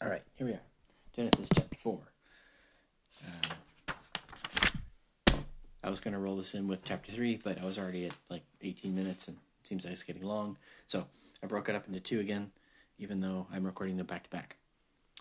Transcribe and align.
All 0.00 0.08
right, 0.08 0.22
here 0.36 0.46
we 0.46 0.52
are. 0.52 0.60
Genesis 1.12 1.48
chapter 1.52 1.76
4. 1.76 1.98
Um, 3.26 3.96
I 5.82 5.90
was 5.90 5.98
going 5.98 6.14
to 6.14 6.20
roll 6.20 6.36
this 6.36 6.54
in 6.54 6.68
with 6.68 6.84
chapter 6.84 7.10
3, 7.10 7.40
but 7.42 7.60
I 7.60 7.64
was 7.64 7.78
already 7.78 8.06
at 8.06 8.12
like 8.30 8.44
18 8.62 8.94
minutes 8.94 9.26
and 9.26 9.36
it 9.60 9.66
seems 9.66 9.84
like 9.84 9.92
it's 9.92 10.04
getting 10.04 10.22
long. 10.22 10.56
So 10.86 11.04
I 11.42 11.48
broke 11.48 11.68
it 11.68 11.74
up 11.74 11.88
into 11.88 11.98
two 11.98 12.20
again, 12.20 12.52
even 13.00 13.20
though 13.20 13.48
I'm 13.52 13.66
recording 13.66 13.96
them 13.96 14.06
back 14.06 14.22
to 14.22 14.30
back. 14.30 14.54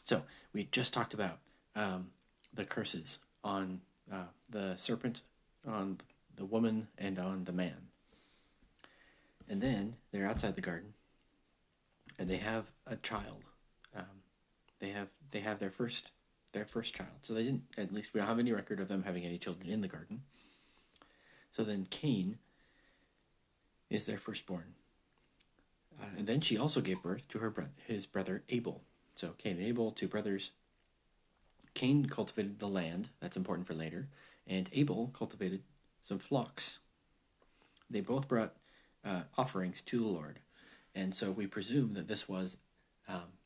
So 0.03 0.21
we 0.53 0.67
just 0.71 0.93
talked 0.93 1.15
about 1.15 1.39
um, 1.75 2.11
the 2.53 2.63
curses 2.63 3.17
on 3.43 3.81
uh, 4.13 4.25
the 4.47 4.77
serpent, 4.77 5.21
on 5.67 5.97
the 6.35 6.45
woman, 6.45 6.87
and 6.99 7.17
on 7.17 7.45
the 7.45 7.51
man. 7.51 7.87
And 9.49 9.59
then 9.59 9.95
they're 10.11 10.29
outside 10.29 10.55
the 10.55 10.61
garden, 10.61 10.93
and 12.19 12.29
they 12.29 12.37
have 12.37 12.69
a 12.85 12.95
child. 12.97 13.41
Um, 13.95 14.05
they 14.79 14.89
have 14.89 15.09
they 15.31 15.39
have 15.39 15.59
their 15.59 15.71
first 15.71 16.11
their 16.53 16.65
first 16.65 16.95
child. 16.95 17.09
So 17.21 17.33
they 17.33 17.43
didn't. 17.43 17.63
At 17.77 17.93
least 17.93 18.13
we 18.13 18.19
don't 18.19 18.27
have 18.27 18.39
any 18.39 18.51
record 18.51 18.79
of 18.79 18.87
them 18.87 19.03
having 19.03 19.23
any 19.23 19.37
children 19.37 19.69
in 19.69 19.81
the 19.81 19.87
garden. 19.87 20.21
So 21.51 21.63
then 21.63 21.87
Cain 21.89 22.37
is 23.89 24.05
their 24.05 24.17
firstborn, 24.17 24.75
uh, 25.99 26.05
and 26.17 26.27
then 26.27 26.41
she 26.41 26.57
also 26.57 26.81
gave 26.81 27.01
birth 27.01 27.27
to 27.29 27.39
her 27.39 27.49
bro- 27.49 27.65
his 27.85 28.05
brother 28.05 28.43
Abel. 28.49 28.81
So 29.15 29.33
Cain 29.37 29.57
and 29.57 29.65
Abel, 29.65 29.91
two 29.91 30.07
brothers. 30.07 30.51
Cain 31.73 32.07
cultivated 32.07 32.59
the 32.59 32.67
land. 32.67 33.09
That's 33.19 33.37
important 33.37 33.67
for 33.67 33.75
later, 33.75 34.07
and 34.47 34.69
Abel 34.73 35.11
cultivated 35.13 35.61
some 36.01 36.19
flocks. 36.19 36.79
They 37.89 38.01
both 38.01 38.27
brought 38.27 38.55
uh, 39.05 39.23
offerings 39.37 39.81
to 39.81 39.99
the 39.99 40.07
Lord, 40.07 40.39
and 40.95 41.13
so 41.13 41.31
we 41.31 41.47
presume 41.47 41.93
that 41.93 42.07
this 42.07 42.27
was 42.27 42.57
um, 43.07 43.37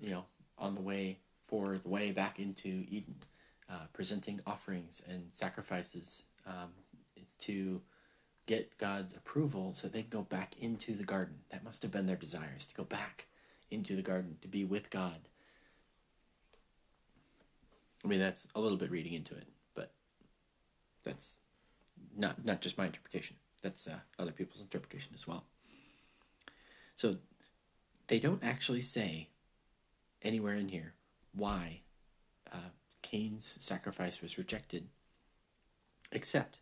you 0.00 0.10
know 0.10 0.24
on 0.58 0.74
the 0.74 0.80
way 0.80 1.18
for 1.46 1.78
the 1.78 1.88
way 1.88 2.12
back 2.12 2.38
into 2.38 2.84
Eden, 2.88 3.16
uh, 3.68 3.86
presenting 3.92 4.40
offerings 4.46 5.02
and 5.08 5.28
sacrifices 5.32 6.22
um, 6.46 6.70
to 7.38 7.80
get 8.46 8.76
God's 8.78 9.14
approval 9.14 9.72
so 9.74 9.88
they 9.88 10.02
can 10.02 10.10
go 10.10 10.22
back 10.22 10.54
into 10.60 10.94
the 10.94 11.04
garden. 11.04 11.36
That 11.50 11.64
must 11.64 11.82
have 11.82 11.90
been 11.90 12.06
their 12.06 12.16
desires 12.16 12.66
to 12.66 12.74
go 12.74 12.84
back 12.84 13.26
into 13.70 13.96
the 13.96 14.02
garden 14.02 14.36
to 14.42 14.48
be 14.48 14.64
with 14.64 14.90
God. 14.90 15.18
I 18.04 18.08
mean, 18.08 18.20
that's 18.20 18.46
a 18.54 18.60
little 18.60 18.78
bit 18.78 18.90
reading 18.90 19.12
into 19.12 19.34
it, 19.34 19.46
but 19.74 19.92
that's 21.04 21.38
not 22.16 22.44
not 22.44 22.60
just 22.60 22.78
my 22.78 22.86
interpretation. 22.86 23.36
That's 23.62 23.86
uh, 23.86 23.98
other 24.18 24.32
people's 24.32 24.62
interpretation 24.62 25.12
as 25.14 25.26
well. 25.26 25.44
So 26.94 27.16
they 28.08 28.18
don't 28.18 28.42
actually 28.42 28.80
say 28.82 29.28
anywhere 30.22 30.54
in 30.54 30.68
here 30.68 30.94
why 31.34 31.80
uh, 32.52 32.70
Cain's 33.02 33.56
sacrifice 33.60 34.20
was 34.20 34.38
rejected, 34.38 34.88
except 36.12 36.58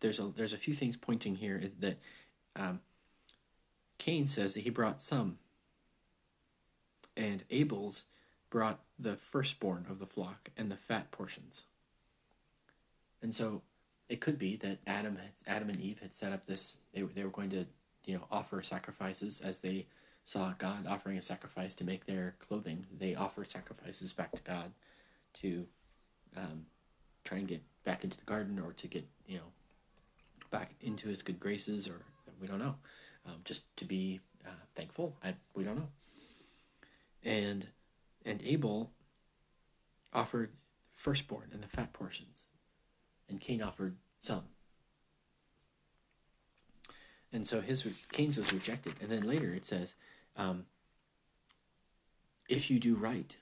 there's 0.00 0.18
a 0.18 0.32
there's 0.36 0.52
a 0.52 0.58
few 0.58 0.74
things 0.74 0.96
pointing 0.96 1.36
here 1.36 1.62
that 1.80 1.98
um, 2.56 2.80
Cain 3.98 4.28
says 4.28 4.54
that 4.54 4.60
he 4.60 4.70
brought 4.70 5.02
some, 5.02 5.38
and 7.16 7.44
Abel's 7.50 8.04
brought 8.50 8.80
the 8.98 9.16
firstborn 9.16 9.86
of 9.88 9.98
the 9.98 10.06
flock 10.06 10.50
and 10.56 10.70
the 10.70 10.76
fat 10.76 11.10
portions. 11.10 11.64
And 13.22 13.34
so 13.34 13.62
it 14.08 14.20
could 14.20 14.38
be 14.38 14.56
that 14.56 14.78
Adam 14.86 15.18
Adam 15.46 15.70
and 15.70 15.80
Eve 15.80 16.00
had 16.00 16.14
set 16.14 16.32
up 16.32 16.46
this 16.46 16.78
they 16.92 17.02
they 17.02 17.24
were 17.24 17.30
going 17.30 17.50
to 17.50 17.66
you 18.04 18.16
know 18.16 18.26
offer 18.30 18.62
sacrifices 18.62 19.40
as 19.40 19.60
they 19.60 19.86
saw 20.24 20.54
God 20.58 20.86
offering 20.88 21.18
a 21.18 21.22
sacrifice 21.22 21.74
to 21.74 21.84
make 21.84 22.06
their 22.06 22.34
clothing 22.38 22.86
they 22.98 23.14
offered 23.14 23.50
sacrifices 23.50 24.12
back 24.12 24.32
to 24.32 24.42
God 24.42 24.72
to 25.34 25.66
um, 26.36 26.66
try 27.24 27.38
and 27.38 27.48
get 27.48 27.62
back 27.84 28.04
into 28.04 28.16
the 28.16 28.24
garden 28.24 28.58
or 28.58 28.72
to 28.72 28.88
get 28.88 29.06
you 29.26 29.36
know 29.36 29.52
back 30.50 30.74
into 30.80 31.08
his 31.08 31.22
good 31.22 31.40
graces 31.40 31.88
or 31.88 32.00
we 32.40 32.46
don't 32.46 32.58
know. 32.58 32.76
Um, 33.26 33.36
just 33.44 33.62
to 33.78 33.86
be 33.86 34.20
uh, 34.46 34.50
thankful. 34.74 35.16
I, 35.24 35.34
we 35.54 35.64
don't 35.64 35.76
know. 35.76 35.88
And 37.22 37.68
and 38.24 38.42
Abel 38.44 38.90
offered 40.12 40.50
firstborn 40.94 41.50
and 41.52 41.62
the 41.62 41.68
fat 41.68 41.92
portions 41.92 42.46
and 43.28 43.40
Cain 43.40 43.62
offered 43.62 43.96
some. 44.18 44.44
And 47.32 47.48
so 47.48 47.60
his 47.60 47.84
Cain's 48.12 48.36
was 48.36 48.52
rejected, 48.52 48.94
and 49.00 49.10
then 49.10 49.26
later 49.26 49.52
it 49.52 49.64
says, 49.64 49.94
um, 50.36 50.66
"If 52.48 52.70
you 52.70 52.78
do 52.78 52.94
right, 52.94 53.36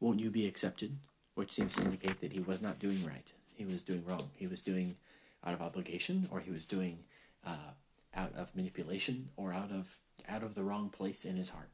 won't 0.00 0.20
you 0.20 0.30
be 0.30 0.46
accepted?" 0.46 0.98
Which 1.34 1.52
seems 1.52 1.76
to 1.76 1.82
indicate 1.82 2.20
that 2.20 2.32
he 2.32 2.40
was 2.40 2.60
not 2.60 2.78
doing 2.78 3.04
right; 3.04 3.32
he 3.54 3.64
was 3.64 3.82
doing 3.82 4.04
wrong. 4.04 4.30
He 4.34 4.46
was 4.46 4.60
doing 4.60 4.96
out 5.44 5.54
of 5.54 5.62
obligation, 5.62 6.28
or 6.30 6.40
he 6.40 6.50
was 6.50 6.66
doing 6.66 7.04
uh, 7.46 7.72
out 8.14 8.34
of 8.34 8.56
manipulation, 8.56 9.30
or 9.36 9.52
out 9.52 9.70
of 9.70 9.98
out 10.28 10.42
of 10.42 10.54
the 10.54 10.64
wrong 10.64 10.90
place 10.90 11.24
in 11.24 11.36
his 11.36 11.50
heart. 11.50 11.70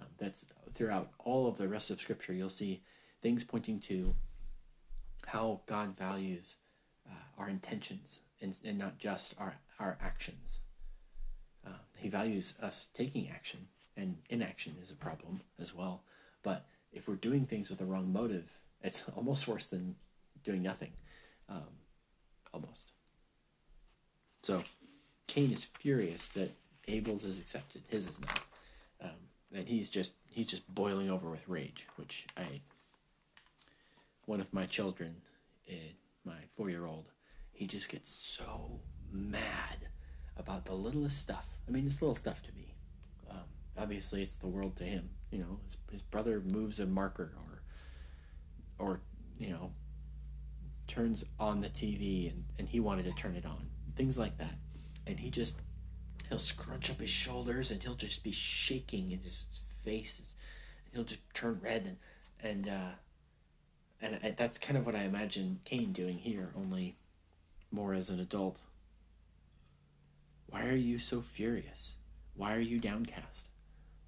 Um, 0.00 0.06
that's 0.18 0.44
throughout 0.74 1.10
all 1.18 1.46
of 1.46 1.56
the 1.56 1.68
rest 1.68 1.90
of 1.90 2.00
Scripture. 2.00 2.32
You'll 2.32 2.48
see 2.48 2.82
things 3.22 3.42
pointing 3.44 3.80
to 3.80 4.14
how 5.26 5.60
God 5.66 5.96
values 5.96 6.56
uh, 7.06 7.40
our 7.40 7.48
intentions 7.48 8.20
and, 8.40 8.58
and 8.64 8.78
not 8.78 8.98
just 8.98 9.34
our, 9.38 9.56
our 9.78 9.98
actions. 10.00 10.60
Uh, 11.66 11.70
he 11.96 12.08
values 12.08 12.54
us 12.60 12.88
taking 12.94 13.28
action, 13.28 13.66
and 13.96 14.16
inaction 14.30 14.74
is 14.80 14.90
a 14.90 14.96
problem 14.96 15.40
as 15.60 15.74
well. 15.74 16.02
But 16.42 16.66
if 16.92 17.08
we're 17.08 17.16
doing 17.16 17.44
things 17.44 17.70
with 17.70 17.78
the 17.78 17.84
wrong 17.84 18.12
motive, 18.12 18.58
it's 18.82 19.02
almost 19.16 19.48
worse 19.48 19.66
than 19.66 19.96
doing 20.44 20.62
nothing. 20.62 20.92
Um, 21.48 21.78
almost. 22.52 22.92
So 24.42 24.62
Cain 25.26 25.52
is 25.52 25.64
furious 25.64 26.28
that 26.30 26.52
Abel's 26.86 27.24
is 27.24 27.38
accepted, 27.38 27.82
his 27.88 28.06
is 28.06 28.20
not. 28.20 28.40
Um, 29.02 29.10
and 29.54 29.68
he's 29.68 29.88
just 29.88 30.12
he's 30.28 30.46
just 30.46 30.66
boiling 30.74 31.10
over 31.10 31.30
with 31.30 31.48
rage, 31.48 31.86
which 31.96 32.26
I 32.36 32.60
one 34.26 34.40
of 34.40 34.52
my 34.52 34.66
children, 34.66 35.16
uh, 35.70 35.74
my 36.24 36.36
four 36.52 36.70
year 36.70 36.86
old, 36.86 37.06
he 37.50 37.66
just 37.66 37.88
gets 37.88 38.10
so 38.10 38.80
mad 39.10 39.88
about 40.38 40.64
the 40.64 40.74
littlest 40.74 41.18
stuff. 41.18 41.48
I 41.66 41.70
mean, 41.70 41.86
it's 41.86 42.00
little 42.00 42.14
stuff 42.14 42.42
to 42.42 42.52
me. 42.52 42.74
Um, 43.30 43.38
obviously, 43.76 44.22
it's 44.22 44.36
the 44.36 44.46
world 44.46 44.76
to 44.76 44.84
him. 44.84 45.10
You 45.30 45.38
know, 45.38 45.58
his, 45.64 45.76
his 45.90 46.02
brother 46.02 46.40
moves 46.40 46.80
a 46.80 46.86
marker 46.86 47.32
or, 47.36 47.62
or 48.78 49.00
you 49.38 49.50
know, 49.50 49.72
turns 50.86 51.24
on 51.38 51.60
the 51.60 51.68
TV 51.68 52.30
and, 52.30 52.44
and 52.58 52.68
he 52.68 52.80
wanted 52.80 53.04
to 53.04 53.12
turn 53.12 53.36
it 53.36 53.44
on. 53.44 53.68
Things 53.96 54.18
like 54.18 54.38
that. 54.38 54.54
And 55.06 55.18
he 55.18 55.30
just, 55.30 55.56
he'll 56.28 56.38
scrunch 56.38 56.90
up 56.90 57.00
his 57.00 57.10
shoulders 57.10 57.70
and 57.70 57.82
he'll 57.82 57.94
just 57.94 58.22
be 58.22 58.32
shaking 58.32 59.12
in 59.12 59.20
his 59.20 59.46
face. 59.80 60.34
And 60.86 60.94
he'll 60.94 61.04
just 61.04 61.20
turn 61.34 61.60
red 61.62 61.86
and, 61.86 61.96
and, 62.40 62.68
uh, 62.68 62.90
and 64.00 64.36
that's 64.36 64.58
kind 64.58 64.78
of 64.78 64.86
what 64.86 64.94
I 64.94 65.02
imagine 65.02 65.60
Cain 65.64 65.92
doing 65.92 66.18
here, 66.18 66.52
only 66.56 66.96
more 67.72 67.94
as 67.94 68.08
an 68.08 68.20
adult. 68.20 68.60
Why 70.48 70.66
are 70.66 70.76
you 70.76 70.98
so 70.98 71.20
furious? 71.20 71.96
Why 72.34 72.54
are 72.54 72.60
you 72.60 72.78
downcast? 72.78 73.48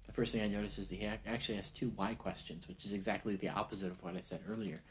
The 0.07 0.13
first 0.13 0.33
thing 0.33 0.41
I 0.41 0.47
notice 0.47 0.77
is 0.77 0.89
that 0.89 0.95
he 0.95 1.05
actually 1.05 1.55
has 1.55 1.69
two 1.69 1.91
why 1.95 2.15
questions, 2.15 2.67
which 2.67 2.85
is 2.85 2.93
exactly 2.93 3.35
the 3.35 3.49
opposite 3.49 3.91
of 3.91 4.01
what 4.03 4.15
I 4.15 4.21
said 4.21 4.41
earlier 4.49 4.81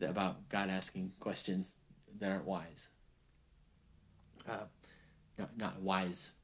about 0.00 0.48
God 0.48 0.68
asking 0.68 1.12
questions 1.18 1.74
that 2.20 2.30
aren't 2.30 2.44
wise. 2.44 2.88
Uh, 4.48 4.66
not, 5.38 5.56
not 5.56 5.80
wise, 5.80 6.34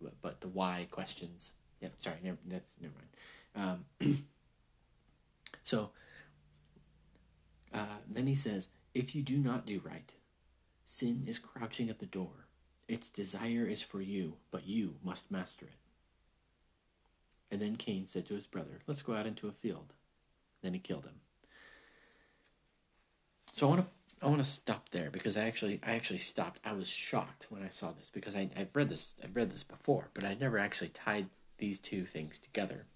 but, 0.00 0.14
but 0.22 0.40
the 0.40 0.48
why 0.48 0.88
questions. 0.90 1.54
Yep, 1.80 1.92
sorry, 1.98 2.16
never, 2.22 2.38
that's 2.46 2.76
never 2.80 2.94
mind. 2.94 3.84
Um, 4.00 4.26
so 5.62 5.90
uh, 7.72 7.98
then 8.08 8.26
he 8.26 8.34
says, 8.34 8.68
If 8.94 9.14
you 9.14 9.22
do 9.22 9.38
not 9.38 9.66
do 9.66 9.80
right, 9.84 10.12
sin 10.86 11.24
is 11.26 11.38
crouching 11.38 11.88
at 11.88 11.98
the 11.98 12.06
door. 12.06 12.48
Its 12.90 13.08
desire 13.08 13.68
is 13.68 13.82
for 13.82 14.00
you, 14.00 14.34
but 14.50 14.66
you 14.66 14.96
must 15.04 15.30
master 15.30 15.64
it. 15.64 15.78
And 17.48 17.62
then 17.62 17.76
Cain 17.76 18.08
said 18.08 18.26
to 18.26 18.34
his 18.34 18.48
brother, 18.48 18.80
Let's 18.88 19.02
go 19.02 19.14
out 19.14 19.28
into 19.28 19.46
a 19.46 19.52
field. 19.52 19.92
Then 20.60 20.74
he 20.74 20.80
killed 20.80 21.04
him. 21.04 21.20
So 23.52 23.66
I 23.66 23.70
want 23.70 23.82
to 23.82 23.86
I 24.20 24.28
want 24.28 24.40
to 24.40 24.50
stop 24.50 24.88
there 24.90 25.08
because 25.08 25.36
I 25.36 25.44
actually 25.44 25.78
I 25.84 25.94
actually 25.94 26.18
stopped. 26.18 26.58
I 26.64 26.72
was 26.72 26.88
shocked 26.88 27.46
when 27.48 27.62
I 27.62 27.68
saw 27.68 27.92
this 27.92 28.10
because 28.10 28.34
I 28.34 28.50
I've 28.56 28.74
read 28.74 28.88
this 28.88 29.14
I've 29.22 29.36
read 29.36 29.52
this 29.52 29.62
before, 29.62 30.08
but 30.12 30.24
I 30.24 30.34
never 30.34 30.58
actually 30.58 30.90
tied 30.90 31.26
these 31.58 31.78
two 31.78 32.06
things 32.06 32.40
together. 32.40 32.86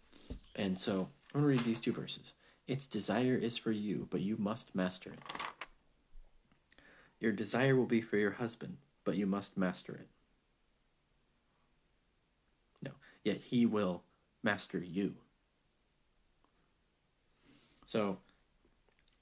And 0.57 0.77
so 0.77 1.09
I'm 1.33 1.43
gonna 1.43 1.53
read 1.53 1.65
these 1.65 1.81
two 1.81 1.93
verses. 1.93 2.35
Its 2.67 2.89
desire 2.89 3.37
is 3.37 3.57
for 3.57 3.71
you, 3.71 4.09
but 4.11 4.23
you 4.23 4.37
must 4.39 4.75
master 4.75 5.13
it. 5.13 5.21
Your 7.21 7.31
desire 7.31 7.77
will 7.77 7.87
be 7.87 8.01
for 8.01 8.17
your 8.17 8.33
husband, 8.33 8.79
but 9.05 9.17
you 9.17 9.27
must 9.27 9.57
master 9.57 9.95
it. 9.95 10.09
No, 12.83 12.91
yet 13.23 13.37
he 13.37 13.67
will 13.67 14.03
master 14.43 14.79
you. 14.79 15.15
So 17.87 18.19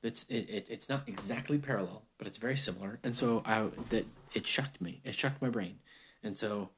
it's 0.02 0.24
it, 0.28 0.48
it, 0.48 0.68
it's 0.70 0.88
not 0.88 1.08
exactly 1.08 1.58
parallel, 1.58 2.02
but 2.18 2.26
it's 2.26 2.38
very 2.38 2.56
similar. 2.56 2.98
And 3.02 3.16
so 3.16 3.42
I 3.44 3.68
that 3.90 4.06
it 4.34 4.46
shocked 4.46 4.80
me. 4.80 5.00
It 5.04 5.14
shocked 5.14 5.42
my 5.42 5.50
brain. 5.50 5.78
And 6.22 6.36
so 6.36 6.70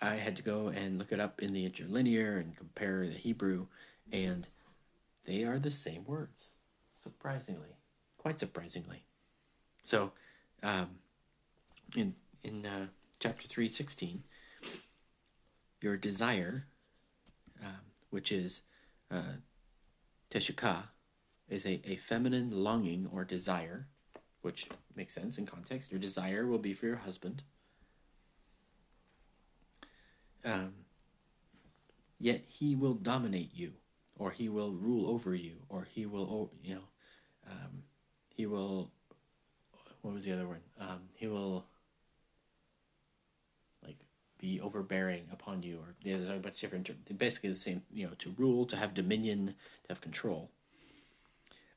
I 0.00 0.14
had 0.14 0.36
to 0.36 0.42
go 0.42 0.68
and 0.68 0.98
look 0.98 1.12
it 1.12 1.20
up 1.20 1.42
in 1.42 1.52
the 1.52 1.64
interlinear 1.64 2.38
and 2.38 2.56
compare 2.56 3.06
the 3.06 3.12
Hebrew, 3.12 3.66
and 4.12 4.46
they 5.26 5.44
are 5.44 5.58
the 5.58 5.70
same 5.70 6.04
words. 6.06 6.50
Surprisingly, 6.96 7.76
quite 8.18 8.38
surprisingly. 8.38 9.04
So, 9.84 10.12
um, 10.62 10.88
in 11.96 12.14
in 12.42 12.66
uh, 12.66 12.86
chapter 13.18 13.46
three 13.46 13.68
sixteen, 13.68 14.24
your 15.80 15.96
desire, 15.96 16.66
um, 17.62 17.80
which 18.10 18.32
is 18.32 18.62
uh, 19.10 19.36
teshukah, 20.30 20.84
is 21.48 21.64
a, 21.66 21.80
a 21.84 21.96
feminine 21.96 22.50
longing 22.50 23.08
or 23.12 23.24
desire, 23.24 23.88
which 24.42 24.68
makes 24.94 25.14
sense 25.14 25.38
in 25.38 25.46
context. 25.46 25.90
Your 25.90 26.00
desire 26.00 26.46
will 26.46 26.58
be 26.58 26.74
for 26.74 26.86
your 26.86 26.96
husband. 26.96 27.42
Um, 30.44 30.72
yet 32.18 32.44
he 32.46 32.74
will 32.74 32.94
dominate 32.94 33.54
you, 33.54 33.72
or 34.18 34.30
he 34.30 34.48
will 34.48 34.72
rule 34.72 35.10
over 35.10 35.34
you, 35.34 35.56
or 35.68 35.86
he 35.90 36.06
will, 36.06 36.52
you 36.62 36.76
know, 36.76 36.88
um, 37.50 37.82
he 38.28 38.46
will. 38.46 38.90
What 40.02 40.14
was 40.14 40.24
the 40.24 40.32
other 40.32 40.48
word? 40.48 40.62
Um, 40.80 41.00
he 41.12 41.26
will 41.26 41.66
be 44.40 44.60
overbearing 44.60 45.26
upon 45.32 45.62
you, 45.62 45.78
or 45.78 45.94
there's 46.04 46.28
a 46.28 46.34
bunch 46.34 46.62
of 46.64 46.70
different. 46.70 47.18
Basically, 47.18 47.50
the 47.50 47.56
same. 47.56 47.82
You 47.92 48.06
know, 48.06 48.14
to 48.18 48.34
rule, 48.38 48.64
to 48.66 48.76
have 48.76 48.94
dominion, 48.94 49.54
to 49.84 49.88
have 49.90 50.00
control. 50.00 50.50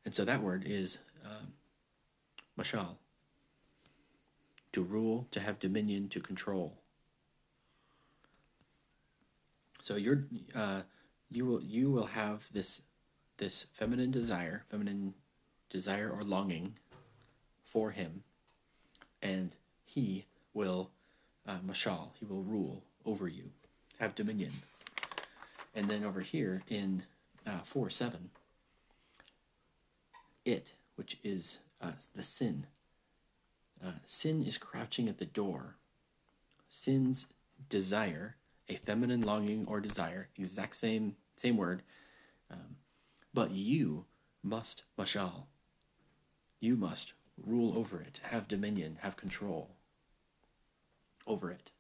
And 0.06 0.16
so 0.16 0.26
that 0.26 0.42
word 0.42 0.64
is 0.66 1.00
um, 1.24 1.54
mashal. 2.58 2.96
To 4.74 4.82
rule, 4.82 5.28
to 5.32 5.40
have 5.40 5.60
dominion, 5.60 6.10
to 6.10 6.20
control. 6.20 6.78
So 9.82 9.98
you're, 9.98 10.24
uh, 10.56 10.82
you 11.30 11.46
will 11.46 11.62
you 11.62 11.92
will 11.92 12.08
have 12.08 12.48
this 12.54 12.82
this 13.38 13.68
feminine 13.72 14.12
desire, 14.12 14.64
feminine 14.70 15.14
desire 15.70 16.10
or 16.10 16.24
longing 16.24 16.78
for 17.66 17.92
him, 17.92 18.24
and 19.22 19.52
he 19.84 20.26
will 20.54 20.92
uh, 21.48 21.58
mashal. 21.66 22.10
He 22.20 22.26
will 22.26 22.44
rule 22.44 22.84
over 23.06 23.28
you, 23.28 23.52
have 24.00 24.16
dominion. 24.16 24.52
And 25.76 25.90
then 25.90 26.04
over 26.04 26.22
here 26.22 26.62
in 26.68 27.04
uh, 27.46 27.60
four 27.64 27.90
seven 27.90 28.30
it, 30.46 30.74
which 30.96 31.18
is 31.24 31.60
uh, 31.82 31.94
the 32.16 32.24
sin. 32.24 32.68
Uh, 33.84 33.92
sin 34.06 34.44
is 34.44 34.58
crouching 34.58 35.08
at 35.08 35.18
the 35.18 35.26
door. 35.26 35.76
Sin's 36.70 37.28
desire, 37.70 38.36
a 38.68 38.76
feminine 38.76 39.22
longing 39.22 39.66
or 39.68 39.80
desire, 39.80 40.30
exact 40.38 40.76
same 40.76 41.16
same 41.36 41.58
word, 41.58 41.82
um, 42.52 42.78
but 43.34 43.52
you 43.52 44.06
must 44.44 44.84
mashal. 44.98 45.46
You 46.60 46.76
must 46.76 47.14
rule 47.44 47.78
over 47.78 48.00
it, 48.02 48.22
have 48.30 48.48
dominion, 48.48 49.00
have 49.02 49.18
control 49.18 49.72
over 51.28 51.52
it. 51.52 51.72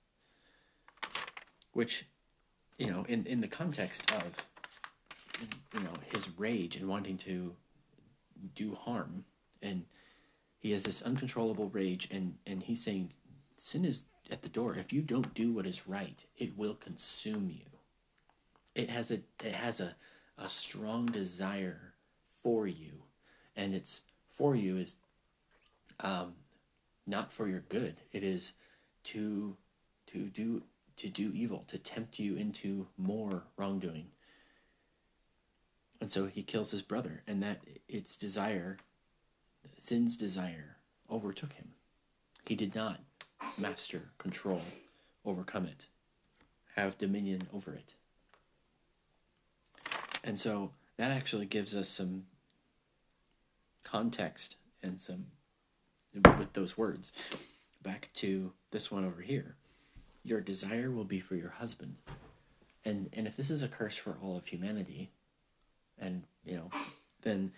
Which, 1.73 2.05
you 2.77 2.89
know, 2.91 3.05
in, 3.07 3.25
in 3.25 3.41
the 3.41 3.47
context 3.47 4.11
of, 4.11 4.47
you 5.73 5.79
know, 5.79 5.93
his 6.13 6.29
rage 6.37 6.75
and 6.75 6.87
wanting 6.87 7.17
to 7.19 7.55
do 8.55 8.75
harm 8.75 9.25
and 9.61 9.85
he 10.59 10.71
has 10.71 10.83
this 10.83 11.01
uncontrollable 11.01 11.69
rage 11.69 12.07
and 12.11 12.35
and 12.45 12.63
he's 12.63 12.83
saying 12.83 13.11
sin 13.57 13.85
is 13.85 14.05
at 14.31 14.41
the 14.41 14.49
door. 14.49 14.75
If 14.75 14.93
you 14.93 15.01
don't 15.01 15.33
do 15.33 15.51
what 15.53 15.65
is 15.65 15.87
right 15.87 16.23
it 16.37 16.57
will 16.57 16.75
consume 16.75 17.49
you. 17.49 17.65
It 18.75 18.89
has 18.89 19.11
a 19.11 19.19
it 19.43 19.53
has 19.53 19.79
a 19.79 19.95
a 20.37 20.49
strong 20.49 21.05
desire 21.05 21.93
for 22.27 22.67
you 22.67 23.03
and 23.55 23.73
it's 23.73 24.01
for 24.29 24.55
you 24.55 24.77
is 24.77 24.95
um 25.99 26.33
not 27.07 27.33
for 27.33 27.47
your 27.47 27.63
good. 27.69 27.95
It 28.11 28.23
is 28.23 28.53
to 29.05 29.55
to 30.07 30.25
do 30.25 30.63
to 30.97 31.09
do 31.09 31.31
evil 31.33 31.63
to 31.67 31.77
tempt 31.77 32.19
you 32.19 32.35
into 32.35 32.87
more 32.97 33.43
wrongdoing 33.57 34.07
and 36.03 36.11
so 36.11 36.25
he 36.25 36.43
kills 36.43 36.71
his 36.71 36.81
brother, 36.81 37.23
and 37.27 37.41
that 37.43 37.61
its 37.87 38.17
desire, 38.17 38.75
sin's 39.77 40.17
desire, 40.17 40.75
overtook 41.09 41.53
him. 41.53 41.69
He 42.45 42.57
did 42.57 42.75
not 42.75 42.99
master, 43.57 44.09
control, 44.17 44.63
overcome 45.23 45.65
it, 45.65 45.85
have 46.75 46.97
dominion 46.97 47.47
over 47.53 47.73
it. 47.73 47.93
And 50.25 50.37
so 50.37 50.71
that 50.97 51.11
actually 51.11 51.45
gives 51.45 51.73
us 51.73 51.87
some 51.87 52.25
context 53.85 54.57
and 54.83 54.99
some 54.99 55.27
with 56.13 56.51
those 56.51 56.77
words 56.77 57.13
back 57.83 58.09
to 58.15 58.53
this 58.71 58.89
one 58.89 59.05
over 59.05 59.21
here. 59.21 59.55
Your 60.23 60.41
desire 60.41 60.89
will 60.89 61.03
be 61.03 61.19
for 61.19 61.35
your 61.35 61.49
husband. 61.49 61.95
And 62.85 63.09
and 63.13 63.27
if 63.27 63.35
this 63.35 63.49
is 63.49 63.63
a 63.63 63.67
curse 63.67 63.97
for 63.97 64.17
all 64.21 64.37
of 64.37 64.47
humanity, 64.47 65.11
and 65.97 66.23
you 66.45 66.55
know, 66.55 66.71
then 67.21 67.51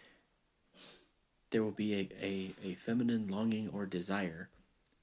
there 1.52 1.64
will 1.64 1.72
be 1.72 1.94
a, 1.94 2.10
a, 2.22 2.52
a 2.64 2.74
feminine 2.76 3.28
longing 3.28 3.70
or 3.74 3.86
desire, 3.86 4.50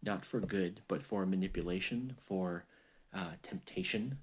not 0.03 0.25
for 0.25 0.39
good, 0.41 0.83
but 0.87 1.03
for 1.03 1.25
manipulation, 1.25 2.15
for 2.21 2.65
uh, 3.15 3.33
temptation, 3.43 4.19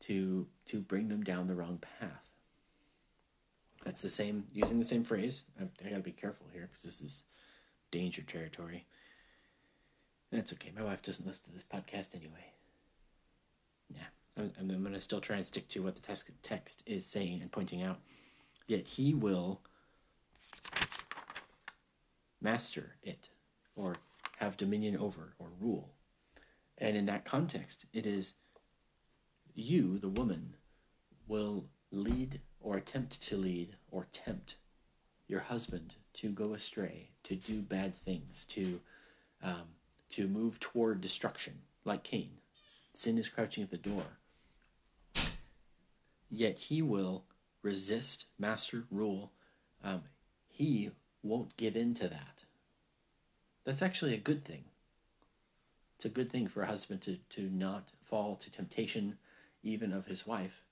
to 0.00 0.46
to 0.66 0.80
bring 0.80 1.08
them 1.08 1.22
down 1.22 1.46
the 1.46 1.54
wrong 1.54 1.78
path. 1.98 2.30
That's 3.84 4.02
the 4.02 4.10
same 4.10 4.44
using 4.52 4.78
the 4.78 4.84
same 4.84 5.04
phrase. 5.04 5.42
I, 5.60 5.64
I 5.84 5.90
got 5.90 5.96
to 5.96 6.02
be 6.02 6.12
careful 6.12 6.46
here 6.52 6.68
because 6.70 6.82
this 6.82 7.00
is 7.00 7.24
danger 7.90 8.22
territory. 8.22 8.86
That's 10.34 10.52
okay. 10.54 10.72
My 10.76 10.82
wife 10.82 11.00
doesn't 11.00 11.24
listen 11.24 11.44
to 11.44 11.52
this 11.52 11.62
podcast 11.62 12.16
anyway. 12.16 12.44
Yeah, 13.88 14.02
I'm, 14.36 14.50
I'm 14.58 14.82
going 14.82 14.92
to 14.92 15.00
still 15.00 15.20
try 15.20 15.36
and 15.36 15.46
stick 15.46 15.68
to 15.68 15.82
what 15.84 15.94
the 15.94 16.02
text 16.02 16.28
text 16.42 16.82
is 16.86 17.06
saying 17.06 17.40
and 17.40 17.52
pointing 17.52 17.82
out 17.82 18.00
yet 18.66 18.84
he 18.84 19.14
will 19.14 19.60
master 22.40 22.96
it 23.04 23.28
or 23.76 23.96
have 24.38 24.56
dominion 24.56 24.96
over 24.96 25.34
or 25.38 25.48
rule. 25.60 25.90
And 26.78 26.96
in 26.96 27.06
that 27.06 27.24
context, 27.24 27.86
it 27.92 28.04
is 28.04 28.34
you, 29.54 29.98
the 29.98 30.08
woman, 30.08 30.56
will 31.28 31.66
lead 31.92 32.40
or 32.60 32.76
attempt 32.76 33.22
to 33.22 33.36
lead 33.36 33.76
or 33.92 34.08
tempt 34.12 34.56
your 35.28 35.40
husband 35.40 35.94
to 36.14 36.30
go 36.30 36.54
astray, 36.54 37.10
to 37.22 37.36
do 37.36 37.62
bad 37.62 37.94
things, 37.94 38.44
to 38.46 38.80
um, 39.40 39.68
to 40.10 40.28
move 40.28 40.60
toward 40.60 41.00
destruction, 41.00 41.60
like 41.84 42.02
Cain. 42.02 42.30
Sin 42.92 43.18
is 43.18 43.28
crouching 43.28 43.64
at 43.64 43.70
the 43.70 43.76
door. 43.76 44.18
Yet 46.30 46.58
he 46.58 46.82
will 46.82 47.24
resist 47.62 48.26
master 48.38 48.84
rule, 48.90 49.32
um, 49.82 50.02
he 50.48 50.90
won't 51.22 51.56
give 51.56 51.76
in 51.76 51.94
to 51.94 52.08
that. 52.08 52.44
That's 53.64 53.82
actually 53.82 54.14
a 54.14 54.18
good 54.18 54.44
thing. 54.44 54.64
It's 55.96 56.04
a 56.04 56.10
good 56.10 56.30
thing 56.30 56.48
for 56.48 56.62
a 56.62 56.66
husband 56.66 57.02
to, 57.02 57.16
to 57.30 57.42
not 57.42 57.88
fall 58.02 58.36
to 58.36 58.50
temptation, 58.50 59.16
even 59.62 59.92
of 59.92 60.06
his 60.06 60.26
wife, 60.26 60.62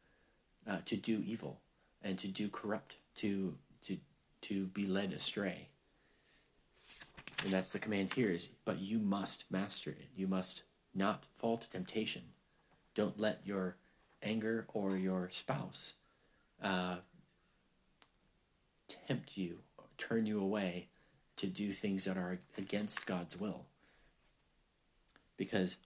uh, 0.69 0.79
to 0.87 0.97
do 0.97 1.23
evil 1.25 1.61
and 2.03 2.19
to 2.19 2.29
do 2.29 2.49
corrupt, 2.49 2.97
to 3.17 3.57
to 3.83 3.97
to 4.43 4.67
be 4.67 4.87
led 4.87 5.13
astray. 5.13 5.69
And 7.43 7.51
that's 7.51 7.73
the 7.73 7.79
command 7.79 8.13
here 8.15 8.29
is, 8.29 8.49
but 8.65 8.81
you 8.81 8.99
must 8.99 9.45
master 9.51 9.91
it. 9.91 10.09
You 10.15 10.29
must 10.29 10.63
not 10.95 11.27
fall 11.35 11.57
to 11.57 11.69
temptation. 11.69 12.23
Don't 12.95 13.19
let 13.19 13.41
your 13.45 13.77
anger 14.23 14.67
or 14.73 14.97
your 14.97 15.29
spouse 15.31 15.95
uh, 16.63 16.97
tempt 19.09 19.37
you, 19.37 19.59
turn 19.99 20.27
you 20.27 20.41
away 20.41 20.89
to 21.37 21.47
do 21.47 21.73
things 21.73 22.05
that 22.05 22.17
are 22.17 22.39
against 22.57 23.07
God's 23.07 23.39
will. 23.41 23.67
Because 25.37 25.79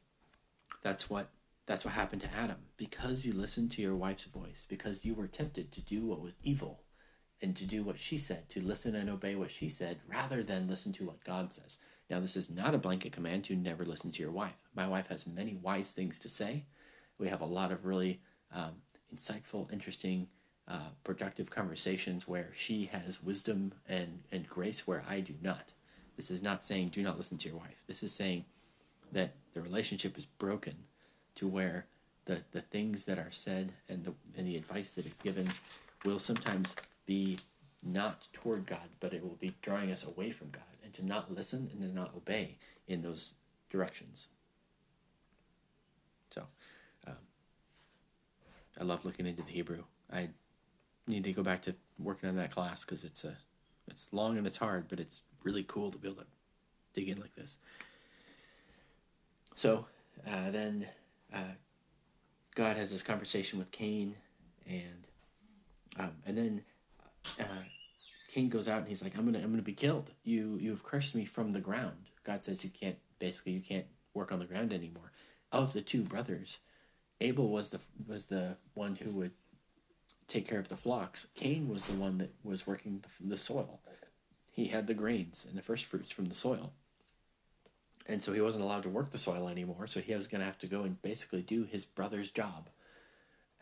that's 0.82 1.08
what 1.08 1.30
that's 1.64 1.84
what 1.84 1.94
happened 1.94 2.20
to 2.22 2.34
Adam. 2.34 2.58
Because 2.76 3.24
you 3.24 3.32
listened 3.32 3.72
to 3.72 3.82
your 3.82 3.96
wife's 3.96 4.24
voice, 4.24 4.66
because 4.68 5.04
you 5.04 5.14
were 5.14 5.26
tempted 5.26 5.72
to 5.72 5.80
do 5.80 6.04
what 6.04 6.20
was 6.20 6.36
evil 6.42 6.80
and 7.42 7.56
to 7.56 7.64
do 7.64 7.82
what 7.82 7.98
she 7.98 8.18
said, 8.18 8.48
to 8.48 8.60
listen 8.60 8.94
and 8.94 9.10
obey 9.10 9.34
what 9.34 9.50
she 9.50 9.68
said 9.68 9.98
rather 10.08 10.42
than 10.42 10.68
listen 10.68 10.92
to 10.94 11.04
what 11.04 11.24
God 11.24 11.52
says. 11.52 11.78
Now, 12.08 12.20
this 12.20 12.36
is 12.36 12.50
not 12.50 12.74
a 12.74 12.78
blanket 12.78 13.12
command 13.12 13.44
to 13.44 13.56
never 13.56 13.84
listen 13.84 14.12
to 14.12 14.22
your 14.22 14.30
wife. 14.30 14.56
My 14.74 14.86
wife 14.86 15.08
has 15.08 15.26
many 15.26 15.54
wise 15.54 15.92
things 15.92 16.18
to 16.20 16.28
say. 16.28 16.64
We 17.18 17.28
have 17.28 17.40
a 17.40 17.46
lot 17.46 17.72
of 17.72 17.84
really 17.84 18.20
um, 18.54 18.74
insightful, 19.14 19.70
interesting 19.72 20.28
uh, 20.68 20.90
productive 21.04 21.50
conversations 21.50 22.26
where 22.26 22.50
she 22.54 22.86
has 22.86 23.22
wisdom 23.22 23.72
and, 23.88 24.20
and 24.32 24.48
grace 24.48 24.86
where 24.86 25.02
I 25.08 25.20
do 25.20 25.34
not. 25.42 25.72
This 26.16 26.30
is 26.30 26.42
not 26.42 26.64
saying 26.64 26.88
do 26.88 27.02
not 27.02 27.18
listen 27.18 27.38
to 27.38 27.48
your 27.48 27.58
wife. 27.58 27.82
This 27.86 28.02
is 28.02 28.12
saying 28.12 28.44
that 29.12 29.34
the 29.54 29.60
relationship 29.60 30.16
is 30.16 30.26
broken 30.26 30.74
to 31.36 31.46
where 31.46 31.86
the, 32.24 32.42
the 32.52 32.62
things 32.62 33.04
that 33.04 33.18
are 33.18 33.30
said 33.30 33.72
and 33.88 34.04
the, 34.04 34.14
and 34.36 34.46
the 34.46 34.56
advice 34.56 34.94
that 34.94 35.06
is 35.06 35.18
given 35.18 35.52
will 36.04 36.18
sometimes 36.18 36.74
be 37.06 37.38
not 37.82 38.26
toward 38.32 38.66
God, 38.66 38.88
but 39.00 39.14
it 39.14 39.22
will 39.22 39.38
be 39.40 39.54
drawing 39.62 39.90
us 39.90 40.04
away 40.04 40.30
from 40.30 40.50
God 40.50 40.62
and 40.82 40.92
to 40.94 41.06
not 41.06 41.32
listen 41.32 41.70
and 41.72 41.80
to 41.80 41.94
not 41.94 42.14
obey 42.16 42.56
in 42.88 43.02
those 43.02 43.34
directions. 43.70 44.26
So, 46.30 46.42
um, 47.06 47.14
I 48.80 48.84
love 48.84 49.04
looking 49.04 49.26
into 49.26 49.42
the 49.42 49.52
Hebrew. 49.52 49.84
I 50.12 50.28
need 51.06 51.24
to 51.24 51.32
go 51.32 51.42
back 51.42 51.62
to 51.62 51.74
working 51.98 52.28
on 52.28 52.36
that 52.36 52.50
class 52.50 52.84
because 52.84 53.04
it's 53.04 53.24
a 53.24 53.36
it's 53.88 54.12
long 54.12 54.36
and 54.36 54.46
it's 54.46 54.56
hard, 54.56 54.86
but 54.88 54.98
it's 54.98 55.22
really 55.44 55.62
cool 55.62 55.92
to 55.92 55.98
be 55.98 56.08
able 56.08 56.18
to 56.18 56.26
dig 56.92 57.08
in 57.08 57.20
like 57.20 57.34
this. 57.36 57.56
So 59.54 59.86
uh, 60.28 60.50
then 60.50 60.88
uh, 61.32 61.54
God 62.54 62.76
has 62.76 62.90
this 62.90 63.02
conversation 63.02 63.58
with 63.58 63.70
Cain, 63.70 64.16
and 64.68 65.06
um, 65.98 66.12
and 66.26 66.36
then 66.36 66.62
uh, 67.40 67.62
Cain 68.28 68.48
goes 68.48 68.68
out 68.68 68.80
and 68.80 68.88
he's 68.88 69.02
like, 69.02 69.16
"I'm 69.16 69.24
gonna 69.24 69.38
I'm 69.38 69.50
gonna 69.50 69.62
be 69.62 69.72
killed. 69.72 70.10
You 70.24 70.58
you 70.60 70.70
have 70.70 70.84
cursed 70.84 71.14
me 71.14 71.24
from 71.24 71.52
the 71.52 71.60
ground." 71.60 72.10
God 72.24 72.44
says 72.44 72.64
you 72.64 72.70
can't 72.70 72.98
basically 73.18 73.52
you 73.52 73.60
can't 73.60 73.86
work 74.14 74.32
on 74.32 74.38
the 74.38 74.46
ground 74.46 74.72
anymore. 74.72 75.12
Of 75.52 75.72
the 75.72 75.82
two 75.82 76.02
brothers, 76.02 76.58
Abel 77.20 77.50
was 77.50 77.70
the 77.70 77.80
was 78.06 78.26
the 78.26 78.56
one 78.74 78.96
who 78.96 79.10
would 79.10 79.32
take 80.26 80.48
care 80.48 80.58
of 80.58 80.68
the 80.68 80.76
flocks. 80.76 81.26
Cain 81.34 81.68
was 81.68 81.86
the 81.86 81.94
one 81.94 82.18
that 82.18 82.34
was 82.42 82.66
working 82.66 83.02
the, 83.02 83.28
the 83.28 83.38
soil. 83.38 83.80
He 84.50 84.66
had 84.66 84.86
the 84.86 84.94
grains 84.94 85.46
and 85.48 85.56
the 85.56 85.62
first 85.62 85.84
fruits 85.84 86.10
from 86.10 86.26
the 86.26 86.34
soil. 86.34 86.72
And 88.08 88.22
so 88.22 88.32
he 88.32 88.40
wasn't 88.40 88.64
allowed 88.64 88.84
to 88.84 88.88
work 88.88 89.10
the 89.10 89.18
soil 89.18 89.48
anymore. 89.48 89.86
So 89.86 90.00
he 90.00 90.14
was 90.14 90.28
going 90.28 90.40
to 90.40 90.46
have 90.46 90.58
to 90.60 90.66
go 90.66 90.82
and 90.82 91.00
basically 91.02 91.42
do 91.42 91.64
his 91.64 91.84
brother's 91.84 92.30
job 92.30 92.68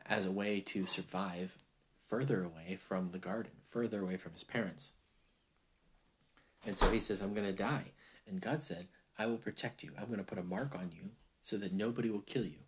as 0.06 0.26
a 0.26 0.30
way 0.30 0.60
to 0.60 0.86
survive 0.86 1.58
further 2.14 2.44
away 2.44 2.76
from 2.76 3.10
the 3.10 3.18
garden, 3.18 3.50
further 3.68 4.00
away 4.00 4.16
from 4.16 4.32
his 4.34 4.44
parents. 4.44 4.92
And 6.64 6.78
so 6.78 6.88
he 6.88 7.00
says, 7.00 7.20
I'm 7.20 7.34
going 7.34 7.44
to 7.44 7.52
die. 7.52 7.86
And 8.28 8.40
God 8.40 8.62
said, 8.62 8.86
I 9.18 9.26
will 9.26 9.36
protect 9.36 9.82
you. 9.82 9.90
I'm 9.98 10.06
going 10.06 10.18
to 10.18 10.24
put 10.24 10.38
a 10.38 10.44
mark 10.44 10.76
on 10.76 10.92
you 10.92 11.10
so 11.42 11.56
that 11.56 11.72
nobody 11.72 12.10
will 12.10 12.20
kill 12.20 12.44
you. 12.44 12.60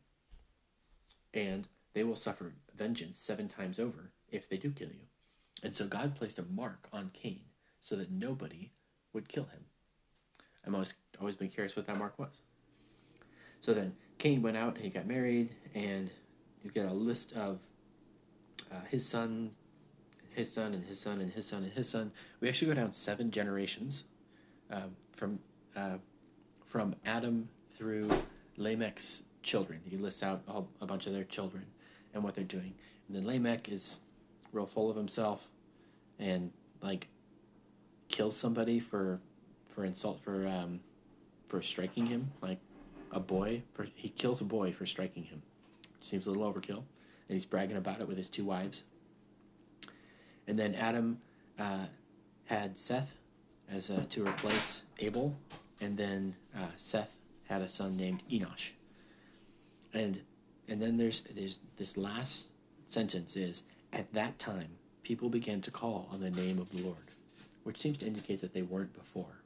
And 1.33 1.69
they 1.95 2.03
will 2.03 2.17
suffer 2.17 2.55
vengeance 2.77 3.21
seven 3.21 3.47
times 3.47 3.79
over 3.79 4.11
if 4.29 4.49
they 4.49 4.57
do 4.57 4.73
kill 4.73 4.89
you. 4.89 5.07
And 5.63 5.77
so 5.77 5.87
God 5.87 6.17
placed 6.17 6.41
a 6.41 6.43
mark 6.43 6.89
on 6.93 7.13
Cain 7.15 7.43
so 7.81 7.95
that 7.95 8.11
nobody 8.11 8.73
would 9.13 9.29
kill 9.29 9.45
him. 9.45 9.67
I'm 10.67 10.75
always 10.75 10.95
always 11.21 11.37
been 11.37 11.51
curious 11.51 11.77
what 11.77 11.87
that 11.87 11.99
mark 11.99 12.19
was. 12.19 12.41
So 13.61 13.73
then 13.73 13.95
Cain 14.19 14.43
went 14.43 14.57
out 14.57 14.75
and 14.75 14.83
he 14.85 14.91
got 14.91 15.07
married, 15.07 15.55
and 15.73 16.11
you 16.63 16.71
get 16.71 16.87
a 16.87 16.93
list 16.93 17.33
of 17.35 17.61
uh, 18.71 18.81
his 18.89 19.07
son, 19.07 19.53
his 20.31 20.53
son, 20.53 20.75
and 20.75 20.85
his 20.85 21.01
son, 21.01 21.21
and 21.21 21.33
his 21.33 21.47
son, 21.47 21.63
and 21.63 21.73
his 21.73 21.89
son. 21.89 22.13
We 22.41 22.49
actually 22.49 22.69
go 22.69 22.75
down 22.75 22.93
seven 22.93 23.31
generations 23.31 24.05
um, 24.71 24.97
from 25.13 25.39
uh, 25.75 25.99
from 26.65 26.97
Adam 27.05 27.49
through 27.73 28.11
Lamech's 28.57 29.23
children. 29.43 29.81
He 29.89 29.97
lists 29.97 30.23
out 30.23 30.43
all, 30.49 30.69
a 30.81 30.87
bunch 30.87 31.07
of 31.07 31.13
their 31.13 31.25
children 31.25 31.65
and 32.13 32.25
what 32.25 32.35
they're 32.35 32.45
doing. 32.45 32.75
And 33.07 33.17
then 33.17 33.27
Lamech 33.27 33.69
is 33.69 33.99
real 34.53 34.67
full 34.67 34.91
of 34.91 34.97
himself 34.97 35.49
and 36.19 36.51
like 36.83 37.09
kills 38.09 38.37
somebody 38.37 38.81
for 38.81 39.21
for 39.69 39.85
insult 39.85 40.21
for 40.23 40.47
um 40.47 40.81
for 41.49 41.61
striking 41.63 42.07
him 42.07 42.33
like 42.41 42.59
a 43.13 43.21
boy 43.21 43.63
for 43.75 43.87
he 43.95 44.09
kills 44.09 44.41
a 44.41 44.45
boy 44.45 44.73
for 44.73 44.87
striking 44.87 45.25
him 45.25 45.43
seems 46.01 46.27
a 46.27 46.31
little 46.31 46.51
overkill 46.51 46.85
and 47.29 47.35
he's 47.35 47.45
bragging 47.45 47.77
about 47.77 48.01
it 48.01 48.09
with 48.09 48.17
his 48.17 48.29
two 48.29 48.45
wives 48.45 48.83
and 50.47 50.59
then 50.59 50.75
adam 50.75 51.21
uh, 51.59 51.87
had 52.45 52.77
seth 52.77 53.11
as 53.71 53.91
uh, 53.91 54.05
to 54.09 54.27
replace 54.27 54.83
abel 55.01 55.35
and 55.81 55.97
then 55.97 56.35
uh, 56.57 56.69
seth 56.77 57.11
had 57.49 57.63
a 57.63 57.69
son 57.69 57.97
named 57.97 58.23
enosh 58.31 58.71
and 59.93 60.21
and 60.69 60.81
then 60.81 60.97
there's 60.97 61.23
there's 61.35 61.61
this 61.77 61.97
last 61.97 62.47
sentence 62.85 63.37
is 63.37 63.63
at 63.93 64.13
that 64.13 64.39
time 64.39 64.69
people 65.03 65.29
began 65.29 65.61
to 65.61 65.71
call 65.71 66.09
on 66.13 66.21
the 66.21 66.31
name 66.31 66.59
of 66.59 66.69
the 66.71 66.79
Lord, 66.79 67.13
which 67.63 67.79
seems 67.79 67.99
to 67.99 68.07
indicate 68.07 68.41
that 68.41 68.53
they 68.53 68.63
weren't 68.63 68.93
before. 68.93 69.41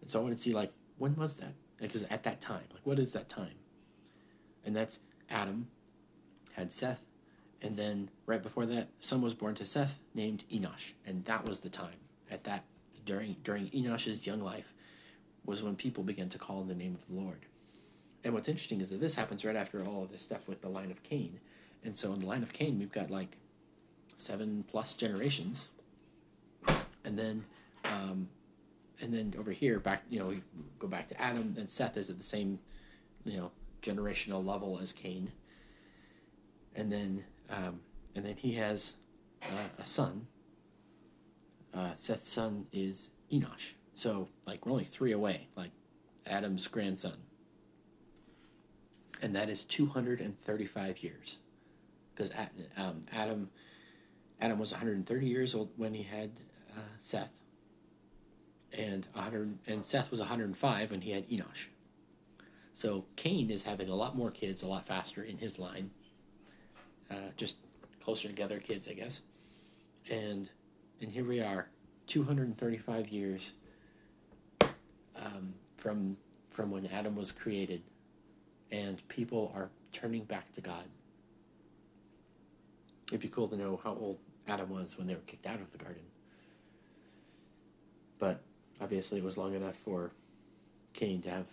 And 0.00 0.08
so 0.08 0.20
I 0.20 0.22
want 0.22 0.36
to 0.36 0.42
see 0.42 0.52
like 0.52 0.72
when 0.98 1.16
was 1.16 1.36
that? 1.36 1.52
Because 1.80 2.04
at 2.04 2.22
that 2.22 2.40
time, 2.40 2.62
like 2.72 2.82
what 2.84 2.98
is 2.98 3.12
that 3.14 3.28
time? 3.28 3.56
And 4.64 4.74
that's 4.74 5.00
Adam 5.28 5.66
had 6.54 6.72
Seth, 6.72 7.00
and 7.62 7.76
then 7.76 8.10
right 8.26 8.42
before 8.42 8.66
that, 8.66 8.88
son 9.00 9.22
was 9.22 9.34
born 9.34 9.54
to 9.56 9.66
Seth 9.66 10.00
named 10.14 10.44
Enosh, 10.52 10.92
and 11.06 11.24
that 11.24 11.44
was 11.44 11.60
the 11.60 11.70
time. 11.70 11.98
At 12.30 12.44
that 12.44 12.64
during 13.04 13.36
during 13.44 13.68
Enosh's 13.68 14.26
young 14.26 14.40
life 14.40 14.72
was 15.44 15.62
when 15.62 15.76
people 15.76 16.02
began 16.02 16.28
to 16.30 16.38
call 16.38 16.60
on 16.60 16.68
the 16.68 16.74
name 16.74 16.94
of 16.94 17.06
the 17.06 17.20
Lord. 17.20 17.46
And 18.24 18.32
what's 18.32 18.48
interesting 18.48 18.80
is 18.80 18.88
that 18.88 19.00
this 19.00 19.14
happens 19.14 19.44
right 19.44 19.56
after 19.56 19.84
all 19.84 20.02
of 20.02 20.10
this 20.10 20.22
stuff 20.22 20.48
with 20.48 20.62
the 20.62 20.68
line 20.68 20.90
of 20.90 21.02
Cain. 21.02 21.38
And 21.84 21.96
so 21.96 22.12
in 22.14 22.20
the 22.20 22.26
line 22.26 22.42
of 22.42 22.52
Cain, 22.54 22.78
we've 22.78 22.90
got 22.90 23.10
like 23.10 23.36
seven 24.16 24.64
plus 24.66 24.94
generations. 24.94 25.68
And 27.04 27.18
then, 27.18 27.44
um, 27.84 28.28
and 29.02 29.12
then 29.12 29.34
over 29.38 29.52
here, 29.52 29.78
back, 29.78 30.04
you 30.08 30.18
know, 30.18 30.26
we 30.26 30.42
go 30.78 30.88
back 30.88 31.08
to 31.08 31.20
Adam, 31.20 31.54
and 31.58 31.70
Seth 31.70 31.98
is 31.98 32.08
at 32.08 32.16
the 32.16 32.24
same, 32.24 32.58
you 33.26 33.36
know, 33.36 33.50
generational 33.82 34.42
level 34.42 34.78
as 34.80 34.94
Cain. 34.94 35.30
And 36.74 36.90
then, 36.90 37.24
um, 37.50 37.80
and 38.14 38.24
then 38.24 38.36
he 38.36 38.54
has 38.54 38.94
uh, 39.42 39.68
a 39.78 39.86
son. 39.86 40.26
Uh, 41.72 41.92
Seth's 41.96 42.28
son 42.28 42.66
is 42.72 43.10
Enosh. 43.32 43.72
So, 43.92 44.28
like, 44.46 44.66
we're 44.66 44.72
only 44.72 44.84
three 44.84 45.12
away, 45.12 45.48
like 45.56 45.70
Adam's 46.26 46.66
grandson 46.66 47.18
and 49.24 49.34
that 49.34 49.48
is 49.48 49.64
235 49.64 51.02
years 51.02 51.38
because 52.14 52.30
um, 52.76 53.04
adam 53.12 53.48
adam 54.40 54.58
was 54.58 54.70
130 54.72 55.26
years 55.26 55.54
old 55.54 55.70
when 55.76 55.94
he 55.94 56.02
had 56.02 56.30
uh, 56.76 56.80
seth 56.98 57.32
and 58.76 59.06
100 59.14 59.58
and 59.66 59.86
seth 59.86 60.10
was 60.10 60.20
105 60.20 60.90
when 60.90 61.00
he 61.00 61.10
had 61.12 61.28
enosh 61.30 61.66
so 62.74 63.06
cain 63.16 63.50
is 63.50 63.62
having 63.62 63.88
a 63.88 63.94
lot 63.94 64.14
more 64.14 64.30
kids 64.30 64.62
a 64.62 64.66
lot 64.66 64.86
faster 64.86 65.22
in 65.22 65.38
his 65.38 65.58
line 65.58 65.90
uh, 67.10 67.30
just 67.36 67.56
closer 68.02 68.28
together 68.28 68.58
kids 68.58 68.88
i 68.88 68.92
guess 68.92 69.20
and 70.10 70.50
and 71.00 71.10
here 71.10 71.24
we 71.24 71.40
are 71.40 71.68
235 72.06 73.08
years 73.08 73.52
um, 74.60 75.54
from 75.76 76.16
from 76.50 76.70
when 76.70 76.86
adam 76.86 77.16
was 77.16 77.32
created 77.32 77.82
and 78.70 79.06
people 79.08 79.52
are 79.54 79.70
turning 79.92 80.24
back 80.24 80.52
to 80.52 80.60
God. 80.60 80.84
It'd 83.08 83.20
be 83.20 83.28
cool 83.28 83.48
to 83.48 83.56
know 83.56 83.80
how 83.82 83.92
old 83.92 84.18
Adam 84.48 84.70
was 84.70 84.98
when 84.98 85.06
they 85.06 85.14
were 85.14 85.20
kicked 85.20 85.46
out 85.46 85.60
of 85.60 85.70
the 85.70 85.78
garden. 85.78 86.02
But 88.18 88.42
obviously, 88.80 89.18
it 89.18 89.24
was 89.24 89.38
long 89.38 89.54
enough 89.54 89.76
for 89.76 90.10
Cain 90.92 91.22
to 91.22 91.30
have 91.30 91.46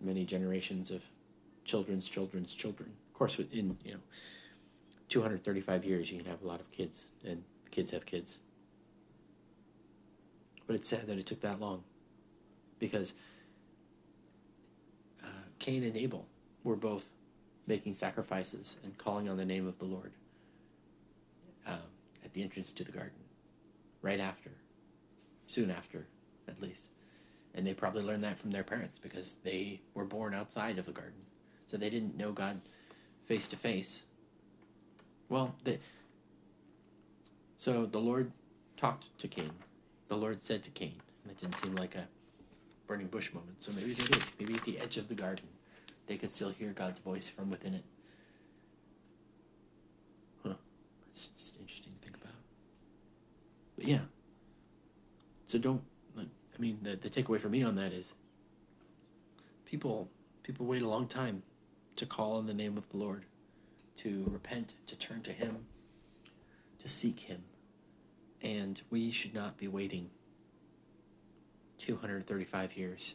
many 0.00 0.24
generations 0.24 0.90
of 0.90 1.02
children's 1.64 2.08
children's 2.08 2.52
children. 2.52 2.92
Of 3.08 3.14
course, 3.14 3.38
in 3.38 3.76
you 3.84 3.94
know 3.94 4.00
235 5.08 5.84
years, 5.84 6.10
you 6.10 6.18
can 6.18 6.26
have 6.26 6.42
a 6.42 6.46
lot 6.46 6.60
of 6.60 6.70
kids, 6.70 7.06
and 7.24 7.42
kids 7.70 7.90
have 7.90 8.06
kids. 8.06 8.40
But 10.66 10.76
it's 10.76 10.88
sad 10.88 11.06
that 11.06 11.18
it 11.18 11.26
took 11.26 11.40
that 11.42 11.60
long, 11.60 11.84
because 12.78 13.14
Cain 15.66 15.82
and 15.82 15.96
Abel 15.96 16.26
were 16.62 16.76
both 16.76 17.10
making 17.66 17.94
sacrifices 17.94 18.76
and 18.84 18.96
calling 18.98 19.28
on 19.28 19.36
the 19.36 19.44
name 19.44 19.66
of 19.66 19.78
the 19.80 19.84
Lord 19.84 20.12
um, 21.66 21.80
at 22.24 22.32
the 22.34 22.42
entrance 22.44 22.70
to 22.72 22.84
the 22.84 22.92
garden, 22.92 23.18
right 24.00 24.20
after, 24.20 24.50
soon 25.48 25.70
after, 25.70 26.06
at 26.46 26.62
least. 26.62 26.90
And 27.54 27.66
they 27.66 27.74
probably 27.74 28.04
learned 28.04 28.22
that 28.22 28.38
from 28.38 28.52
their 28.52 28.62
parents 28.62 29.00
because 29.00 29.38
they 29.42 29.80
were 29.94 30.04
born 30.04 30.34
outside 30.34 30.78
of 30.78 30.86
the 30.86 30.92
garden. 30.92 31.24
So 31.66 31.76
they 31.76 31.90
didn't 31.90 32.16
know 32.16 32.30
God 32.30 32.60
face 33.24 33.48
to 33.48 33.56
face. 33.56 34.04
Well, 35.28 35.54
they, 35.64 35.78
so 37.58 37.86
the 37.86 37.98
Lord 37.98 38.30
talked 38.76 39.16
to 39.18 39.28
Cain. 39.28 39.50
The 40.08 40.16
Lord 40.16 40.42
said 40.42 40.62
to 40.64 40.70
Cain, 40.70 40.94
That 41.26 41.40
didn't 41.40 41.58
seem 41.58 41.74
like 41.74 41.94
a 41.94 42.06
burning 42.86 43.08
bush 43.08 43.32
moment. 43.32 43.62
So 43.62 43.72
maybe 43.72 43.92
they 43.92 44.04
did. 44.04 44.24
Maybe 44.38 44.54
at 44.54 44.64
the 44.64 44.78
edge 44.78 44.96
of 44.96 45.08
the 45.08 45.14
garden, 45.14 45.46
they 46.06 46.16
could 46.16 46.30
still 46.30 46.50
hear 46.50 46.70
God's 46.70 47.00
voice 47.00 47.28
from 47.28 47.50
within 47.50 47.74
it. 47.74 47.84
Huh. 50.44 50.54
It's 51.10 51.26
just 51.36 51.56
interesting 51.58 51.92
to 52.00 52.04
think 52.04 52.16
about. 52.16 52.34
But 53.76 53.86
yeah. 53.86 54.00
So 55.46 55.58
don't. 55.58 55.82
I 56.18 56.58
mean, 56.58 56.78
the 56.82 56.96
the 56.96 57.10
takeaway 57.10 57.40
for 57.40 57.48
me 57.48 57.62
on 57.62 57.76
that 57.76 57.92
is 57.92 58.14
people 59.64 60.08
people 60.42 60.64
wait 60.64 60.82
a 60.82 60.88
long 60.88 61.06
time 61.06 61.42
to 61.96 62.06
call 62.06 62.38
in 62.38 62.46
the 62.46 62.54
name 62.54 62.78
of 62.78 62.88
the 62.90 62.96
Lord, 62.96 63.24
to 63.98 64.24
repent, 64.30 64.74
to 64.86 64.96
turn 64.96 65.22
to 65.22 65.32
Him, 65.32 65.66
to 66.78 66.88
seek 66.88 67.20
Him, 67.20 67.44
and 68.42 68.80
we 68.90 69.10
should 69.10 69.34
not 69.34 69.56
be 69.56 69.68
waiting 69.68 70.10
235 71.78 72.76
years 72.76 73.14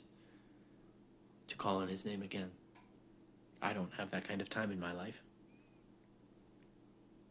to 1.47 1.55
call 1.55 1.77
on 1.77 1.87
His 1.87 2.05
name 2.05 2.21
again. 2.21 2.51
I 3.61 3.73
don't 3.73 3.93
have 3.97 4.11
that 4.11 4.27
kind 4.27 4.41
of 4.41 4.49
time 4.49 4.71
in 4.71 4.79
my 4.79 4.91
life. 4.91 5.21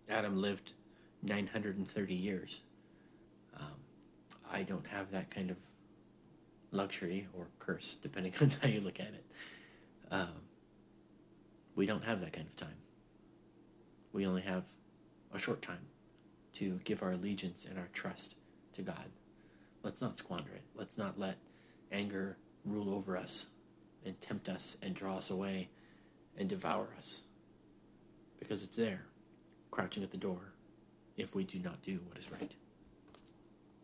Adam 0.08 0.36
lived 0.36 0.72
930 1.22 2.14
years. 2.14 2.60
Um, 3.56 3.66
I 4.50 4.62
don't 4.62 4.86
have 4.86 5.10
that 5.12 5.30
kind 5.30 5.50
of 5.50 5.56
luxury 6.72 7.28
or 7.36 7.46
curse, 7.58 7.96
depending 8.00 8.32
on 8.40 8.50
how 8.62 8.68
you 8.68 8.80
look 8.80 9.00
at 9.00 9.08
it. 9.08 9.24
Um, 10.10 10.42
we 11.76 11.86
don't 11.86 12.04
have 12.04 12.20
that 12.20 12.32
kind 12.32 12.46
of 12.46 12.56
time. 12.56 12.76
We 14.12 14.26
only 14.26 14.42
have 14.42 14.64
a 15.32 15.38
short 15.38 15.62
time 15.62 15.86
to 16.54 16.80
give 16.84 17.02
our 17.02 17.12
allegiance 17.12 17.64
and 17.64 17.78
our 17.78 17.88
trust 17.92 18.36
to 18.74 18.82
God. 18.82 19.10
Let's 19.82 20.02
not 20.02 20.18
squander 20.18 20.50
it. 20.54 20.62
Let's 20.74 20.98
not 20.98 21.18
let 21.18 21.36
anger 21.92 22.36
rule 22.64 22.92
over 22.92 23.16
us 23.16 23.46
and 24.04 24.20
tempt 24.20 24.48
us 24.48 24.76
and 24.82 24.94
draw 24.94 25.16
us 25.16 25.30
away 25.30 25.68
and 26.36 26.48
devour 26.48 26.88
us. 26.96 27.22
Because 28.38 28.62
it's 28.62 28.76
there, 28.76 29.02
crouching 29.70 30.02
at 30.02 30.10
the 30.10 30.16
door, 30.16 30.52
if 31.16 31.34
we 31.34 31.44
do 31.44 31.58
not 31.58 31.82
do 31.82 32.00
what 32.08 32.18
is 32.18 32.30
right. 32.30 32.56